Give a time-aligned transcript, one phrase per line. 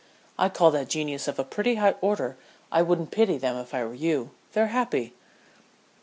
[0.35, 2.35] "I call that genius of a pretty high order.
[2.71, 4.31] I wouldn't pity them if I were you.
[4.53, 5.13] They're happy."